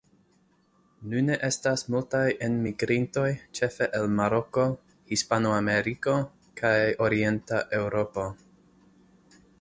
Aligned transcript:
Nune 1.09 1.35
estas 1.47 1.83
multaj 1.95 2.21
enmigrintoj 2.47 3.27
ĉefe 3.59 3.89
el 3.99 4.09
Maroko, 4.21 4.65
Hispanameriko 5.13 6.17
kaj 6.63 6.75
Orienta 7.09 7.65
Eŭropo. 7.83 8.29